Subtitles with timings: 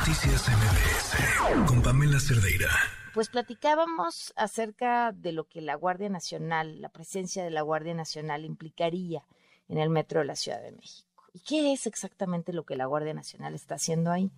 [0.00, 2.70] Noticias MBS con Pamela Cerdeira.
[3.12, 8.46] Pues platicábamos acerca de lo que la Guardia Nacional, la presencia de la Guardia Nacional
[8.46, 9.26] implicaría
[9.68, 11.24] en el metro de la Ciudad de México.
[11.34, 14.32] ¿Y qué es exactamente lo que la Guardia Nacional está haciendo ahí?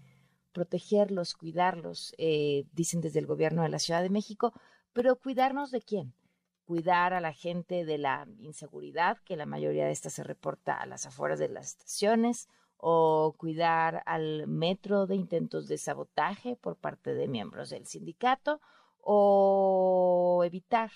[0.50, 4.52] Protegerlos, cuidarlos, eh, dicen desde el gobierno de la Ciudad de México,
[4.92, 6.12] pero cuidarnos de quién?
[6.64, 10.86] Cuidar a la gente de la inseguridad, que la mayoría de esta se reporta a
[10.86, 12.48] las afueras de las estaciones,
[12.84, 18.60] o cuidar al metro de intentos de sabotaje por parte de miembros del sindicato
[18.98, 20.90] o evitar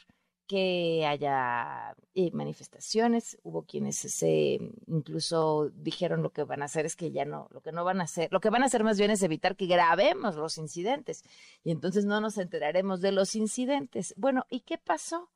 [0.48, 3.38] que haya eh, manifestaciones.
[3.44, 7.60] Hubo quienes se incluso dijeron lo que van a hacer es que ya no, lo
[7.60, 9.66] que no van a hacer, lo que van a hacer más bien es evitar que
[9.66, 11.22] grabemos los incidentes
[11.62, 14.12] y entonces no nos enteraremos de los incidentes.
[14.16, 15.30] Bueno, ¿y qué pasó?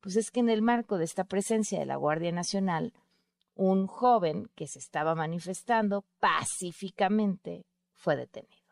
[0.00, 2.92] Pues es que en el marco de esta presencia de la Guardia Nacional,
[3.54, 8.62] un joven que se estaba manifestando pacíficamente fue detenido.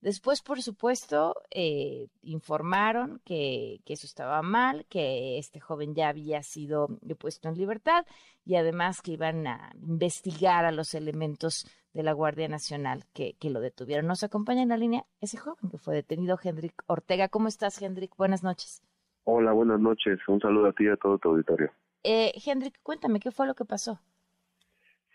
[0.00, 6.86] Después, por supuesto, eh, informaron que, eso estaba mal, que este joven ya había sido
[7.18, 8.06] puesto en libertad
[8.44, 13.60] y además que iban a investigar a los elementos de la Guardia Nacional que, lo
[13.60, 14.06] detuvieron.
[14.06, 17.28] Nos acompaña en la línea ese joven que fue detenido, Hendrik Ortega.
[17.28, 18.14] ¿Cómo estás, Hendrik?
[18.16, 18.82] Buenas noches.
[19.24, 20.20] Hola, buenas noches.
[20.28, 21.72] Un saludo a ti y a todo tu auditorio.
[22.04, 23.98] Eh, Hendrik, cuéntame, ¿qué fue lo que pasó?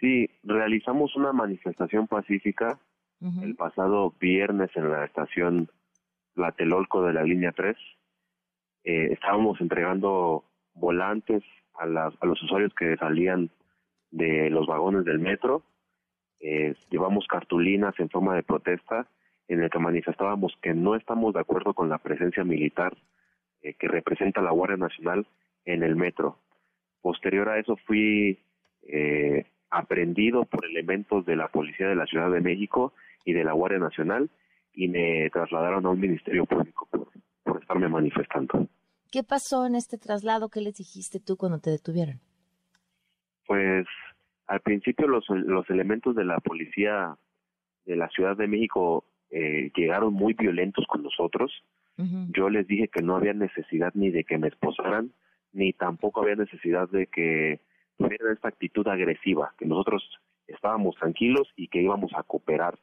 [0.03, 2.77] Sí, realizamos una manifestación pacífica
[3.41, 5.69] el pasado viernes en la estación
[6.33, 7.77] Tlatelolco de la línea 3.
[8.83, 11.41] Eh, estábamos entregando volantes
[11.75, 13.49] a, a, los usuarios que salían
[14.11, 15.63] de los vagones del metro.
[16.41, 19.07] Eh, llevamos cartulinas en forma de protesta
[19.47, 22.93] en el que manifestábamos que no estamos de acuerdo con la presencia militar
[23.61, 25.25] eh, que representa la Guardia Nacional
[25.63, 26.39] en el metro.
[27.01, 28.37] Posterior a eso fui
[28.81, 32.93] eh, aprendido por elementos de la Policía de la Ciudad de México
[33.25, 34.29] y de la Guardia Nacional
[34.73, 36.87] y me trasladaron a un ministerio público
[37.43, 38.67] por, estarme manifestando.
[39.11, 40.49] ¿Qué pasó en este traslado?
[40.49, 42.19] ¿Qué les dijiste tú cuando te detuvieron?
[43.47, 43.85] Pues
[44.47, 47.15] al principio los, los elementos de la Policía
[47.85, 51.51] de la Ciudad de México eh, llegaron muy violentos con nosotros.
[52.35, 55.11] Yo les dije que no había necesidad ni de que me esposaran,
[55.51, 57.59] ni tampoco había necesidad de que
[57.99, 60.03] era esta actitud agresiva, que nosotros
[60.47, 62.77] estábamos tranquilos y que íbamos a cooperar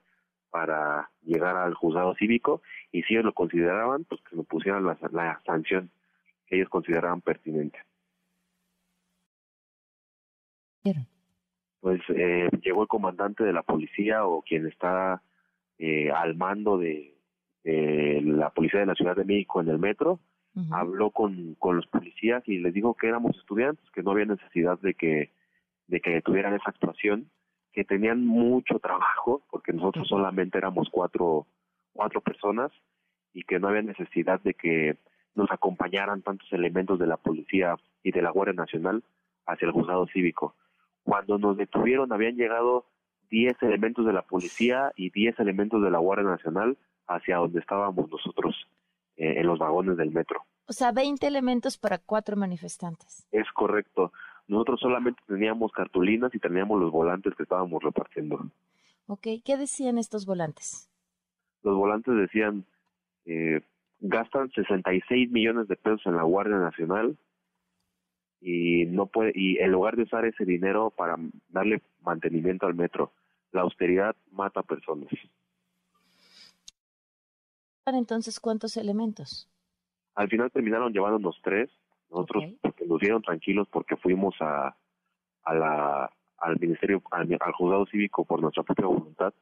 [0.51, 5.41] para llegar al juzgado cívico y si ellos lo consideraban, pues que nos pusieran la,
[5.45, 5.91] sanción
[6.47, 7.79] que ellos consideraban pertinente.
[11.81, 15.23] Pues eh, llegó el comandante de la policía o quien está
[15.79, 17.15] eh, al mando de,
[17.65, 20.21] de, la policía de la Ciudad de México en el metro
[20.71, 24.79] habló con, con los policías y les dijo que éramos estudiantes, que no había necesidad
[24.81, 25.31] de que,
[25.87, 27.31] de que tuvieran esa actuación,
[27.73, 31.47] que tenían mucho trabajo, porque nosotros solamente éramos cuatro,
[31.93, 32.73] cuatro personas
[33.33, 34.97] y que no había necesidad de que
[35.35, 39.03] nos acompañaran tantos elementos de la policía y de la Guardia Nacional
[39.47, 40.55] hacia el juzgado cívico.
[41.03, 42.87] Cuando nos detuvieron habían llegado
[43.31, 46.77] 10 elementos de la policía y 10 elementos de la Guardia Nacional
[47.07, 48.69] hacia donde estábamos nosotros
[49.17, 50.45] eh, en los vagones del metro.
[50.71, 53.27] O sea, 20 elementos para cuatro manifestantes.
[53.33, 54.13] Es correcto.
[54.47, 58.39] Nosotros solamente teníamos cartulinas y teníamos los volantes que estábamos repartiendo.
[59.09, 60.89] Ok, ¿qué decían estos volantes?
[61.65, 62.65] Los volantes decían,
[63.27, 63.63] eh,
[63.99, 67.19] gastan 66 millones de pesos en la Guardia Nacional
[68.41, 71.17] y no puede y en lugar de usar ese dinero para
[71.49, 73.13] darle mantenimiento al metro,
[73.51, 75.11] la austeridad mata personas
[77.97, 79.49] entonces cuántos elementos?
[80.15, 81.71] Al final terminaron llevándonos tres.
[82.11, 82.45] Nosotros
[82.87, 84.77] nos dieron tranquilos porque fuimos a,
[85.45, 89.33] a la, al ministerio, al, juzgado cívico por nuestra propia voluntad.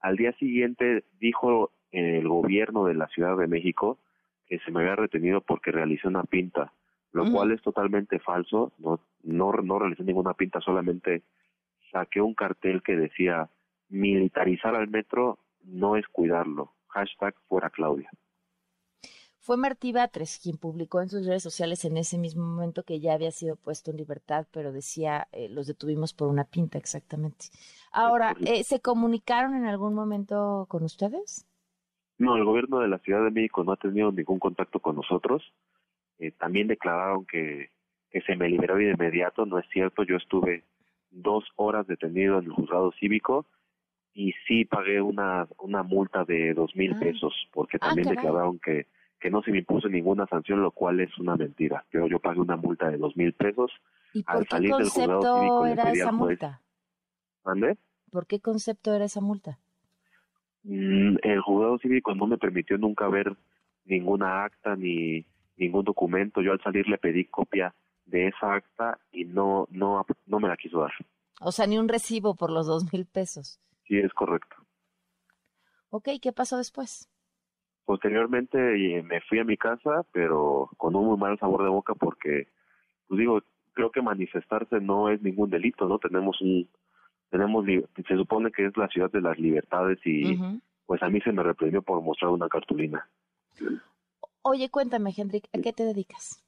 [0.00, 3.98] Al día siguiente dijo el gobierno de la Ciudad de México
[4.46, 6.72] que se me había retenido porque realicé una pinta,
[7.12, 8.72] lo cual es totalmente falso.
[8.78, 11.22] No, no, no realicé ninguna pinta, solamente
[11.92, 13.48] saqué un cartel que decía
[13.88, 18.10] militarizar al metro no es cuidarlo hashtag fuera Claudia.
[19.42, 23.14] Fue Martí Batres quien publicó en sus redes sociales en ese mismo momento que ya
[23.14, 27.46] había sido puesto en libertad, pero decía, eh, los detuvimos por una pinta exactamente.
[27.90, 31.46] Ahora, eh, ¿se comunicaron en algún momento con ustedes?
[32.18, 35.42] No, el gobierno de la Ciudad de México no ha tenido ningún contacto con nosotros.
[36.18, 37.70] Eh, también declararon que,
[38.10, 40.64] que se me liberó de inmediato, no es cierto, yo estuve
[41.10, 43.46] dos horas detenido en el juzgado cívico
[44.12, 47.00] y sí pagué una, una multa de dos mil ah.
[47.00, 48.86] pesos porque ah, también declararon que,
[49.20, 51.84] que no se me impuso ninguna sanción, lo cual es una mentira.
[51.92, 53.70] Yo, yo pagué una multa de dos mil pesos.
[54.12, 56.62] ¿Y por qué concepto era esa multa?
[57.44, 57.76] ¿Ande?
[58.10, 59.58] ¿Por qué concepto era esa multa?
[60.62, 63.36] Mm, el juzgado cívico no me permitió nunca ver
[63.84, 65.24] ninguna acta ni
[65.56, 66.40] ningún documento.
[66.40, 67.74] Yo al salir le pedí copia
[68.06, 70.92] de esa acta y no, no, no me la quiso dar.
[71.40, 73.60] O sea, ni un recibo por los dos mil pesos.
[73.86, 74.56] Sí, es correcto.
[75.90, 77.09] Ok, ¿qué pasó después?
[77.84, 81.94] Posteriormente eh, me fui a mi casa, pero con un muy mal sabor de boca
[81.94, 82.48] porque,
[83.08, 83.42] pues digo,
[83.72, 85.98] creo que manifestarse no es ningún delito, ¿no?
[85.98, 86.68] Tenemos un,
[87.30, 90.38] tenemos, se supone que es la ciudad de las libertades y
[90.86, 93.08] pues a mí se me reprimió por mostrar una cartulina.
[94.42, 96.42] Oye, cuéntame, Hendrik, ¿a qué te dedicas?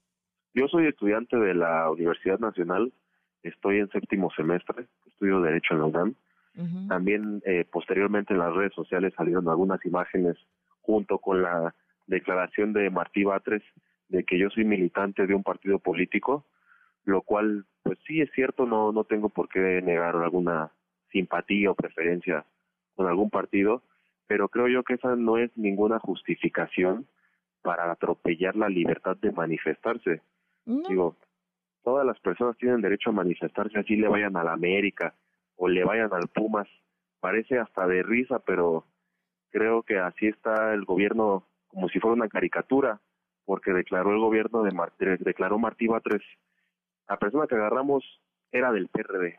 [0.55, 2.93] Yo soy estudiante de la Universidad Nacional,
[3.43, 6.15] estoy en séptimo semestre, estudio Derecho en la UNAM.
[6.89, 10.37] También eh, posteriormente en las redes sociales salieron algunas imágenes
[10.83, 11.75] junto con la
[12.07, 13.63] declaración de Martí Batres
[14.09, 16.45] de que yo soy militante de un partido político,
[17.05, 20.71] lo cual pues sí es cierto, no, no tengo por qué negar alguna
[21.11, 22.45] simpatía o preferencia
[22.95, 23.83] con algún partido,
[24.27, 27.07] pero creo yo que esa no es ninguna justificación
[27.63, 30.21] para atropellar la libertad de manifestarse.
[30.65, 31.17] Digo,
[31.83, 35.15] todas las personas tienen derecho a manifestarse, así le vayan a la América
[35.57, 36.69] o le vayan al Pumas.
[37.21, 38.85] Parece hasta de risa, pero
[39.53, 43.01] creo que así está el gobierno como si fuera una caricatura,
[43.45, 44.73] porque declaró el gobierno de
[45.21, 46.23] declaró Martí Batres,
[47.09, 48.05] la persona que agarramos
[48.51, 49.39] era del PRD.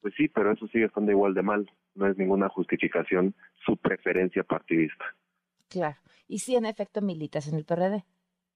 [0.00, 3.34] Pues sí, pero eso sigue estando igual de mal, no es ninguna justificación
[3.64, 5.04] su preferencia partidista.
[5.68, 5.96] Claro,
[6.28, 8.04] y si en efecto militas en el PRD.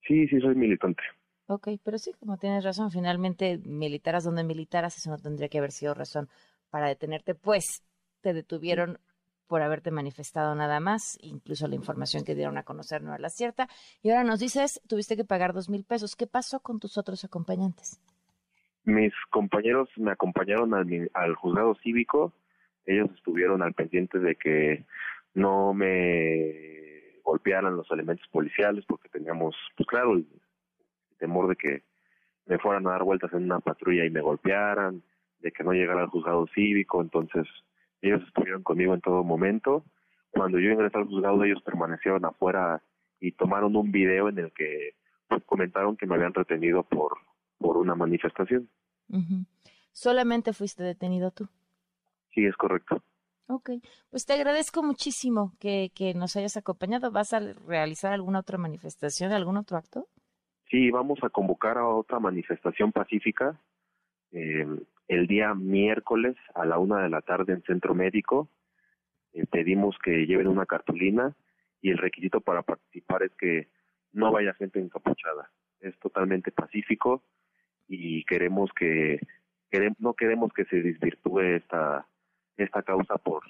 [0.07, 1.03] Sí, sí, soy militante.
[1.47, 5.71] Ok, pero sí, como tienes razón, finalmente militaras donde militaras, eso no tendría que haber
[5.71, 6.29] sido razón
[6.69, 7.83] para detenerte, pues
[8.21, 8.99] te detuvieron
[9.49, 13.29] por haberte manifestado nada más, incluso la información que dieron a conocer no era la
[13.29, 13.67] cierta.
[14.03, 16.15] Y ahora nos dices, tuviste que pagar dos mil pesos.
[16.15, 17.99] ¿Qué pasó con tus otros acompañantes?
[18.85, 22.31] Mis compañeros me acompañaron al, al juzgado cívico.
[22.85, 24.85] Ellos estuvieron al pendiente de que
[25.33, 30.27] no me golpearan los elementos policiales porque teníamos, pues claro, el
[31.17, 31.83] temor de que
[32.45, 35.01] me fueran a dar vueltas en una patrulla y me golpearan,
[35.39, 37.47] de que no llegara al juzgado cívico, entonces
[38.01, 39.83] ellos estuvieron conmigo en todo momento.
[40.31, 42.81] Cuando yo ingresé al juzgado, ellos permanecieron afuera
[43.19, 44.95] y tomaron un video en el que
[45.27, 47.17] pues, comentaron que me habían retenido por,
[47.57, 48.69] por una manifestación.
[49.91, 51.47] ¿Solamente fuiste detenido tú?
[52.33, 53.03] Sí, es correcto.
[53.47, 53.71] Ok,
[54.11, 57.11] pues te agradezco muchísimo que, que nos hayas acompañado.
[57.11, 60.07] ¿Vas a realizar alguna otra manifestación, algún otro acto?
[60.69, 63.59] Sí, vamos a convocar a otra manifestación pacífica
[64.31, 64.67] eh,
[65.09, 68.47] el día miércoles a la una de la tarde en Centro Médico.
[69.33, 71.35] Eh, pedimos que lleven una cartulina
[71.81, 73.67] y el requisito para participar es que
[74.13, 75.51] no vaya gente encapuchada.
[75.81, 77.23] Es totalmente pacífico
[77.87, 79.19] y queremos que
[79.97, 82.07] no queremos que se desvirtúe esta
[82.57, 83.43] esta causa por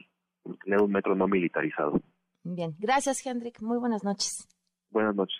[0.63, 2.01] tener un metro no militarizado.
[2.43, 4.47] Bien, gracias Hendrik, muy buenas noches.
[4.91, 5.37] Buenas noches.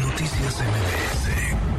[0.00, 1.73] Noticias MBS